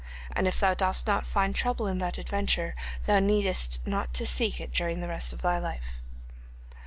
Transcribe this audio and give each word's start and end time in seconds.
And 0.35 0.47
if 0.47 0.59
thou 0.59 0.73
dost 0.73 1.05
not 1.05 1.27
find 1.27 1.53
trouble 1.53 1.85
in 1.85 1.99
that 1.99 2.17
adventure, 2.17 2.73
thou 3.05 3.19
needest 3.19 3.85
not 3.85 4.15
to 4.15 4.25
seek 4.25 4.59
it 4.59 4.73
during 4.73 4.99
the 4.99 5.07
rest 5.07 5.31
of 5.31 5.43
thy 5.43 5.59
life." 5.59 6.01